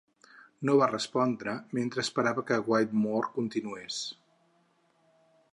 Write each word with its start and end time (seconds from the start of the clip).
No 0.69 0.77
va 0.79 0.87
respondre 0.91 1.53
mentre 1.79 2.03
esperava 2.05 2.45
que 2.49 2.59
Whittemore 2.71 3.33
continués. 3.39 4.03